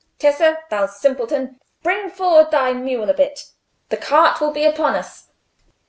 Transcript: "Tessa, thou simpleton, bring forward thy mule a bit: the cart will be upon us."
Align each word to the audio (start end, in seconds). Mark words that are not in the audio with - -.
"Tessa, 0.17 0.57
thou 0.71 0.87
simpleton, 0.87 1.59
bring 1.83 2.09
forward 2.09 2.49
thy 2.49 2.73
mule 2.73 3.11
a 3.11 3.13
bit: 3.13 3.51
the 3.89 3.97
cart 3.97 4.41
will 4.41 4.49
be 4.51 4.65
upon 4.65 4.95
us." 4.95 5.29